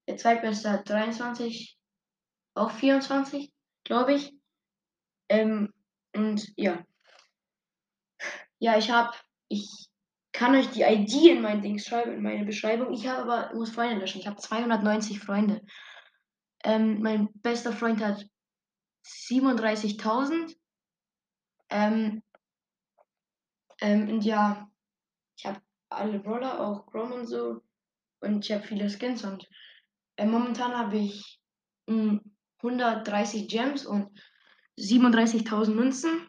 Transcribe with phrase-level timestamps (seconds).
[0.07, 1.79] Der zweitbeste hat 23,
[2.55, 3.53] auch 24,
[3.85, 4.35] glaube ich.
[5.31, 5.73] Ähm,
[6.15, 6.85] und ja.
[8.59, 9.17] Ja, ich habe,
[9.49, 9.89] ich
[10.33, 12.93] kann euch die ID in mein Ding schreiben, in meine Beschreibung.
[12.93, 14.21] Ich habe aber, muss Freunde löschen.
[14.21, 15.65] Ich habe 290 Freunde.
[16.65, 18.27] Ähm, mein bester Freund hat
[19.07, 20.57] 37.000.
[21.71, 22.23] Ähm,
[23.81, 24.69] ähm, und ja,
[25.37, 27.63] ich habe alle Brawler, auch Grom und so.
[28.21, 29.49] Und ich habe viele Skins und
[30.17, 31.41] äh, momentan habe ich
[31.87, 32.21] mh,
[32.63, 34.11] 130 Gems und
[34.79, 36.29] 37.000 Münzen.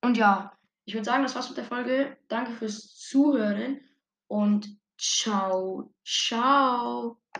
[0.00, 2.16] Und ja, ich würde sagen, das war's mit der Folge.
[2.28, 3.80] Danke fürs Zuhören
[4.26, 7.20] und ciao, ciao.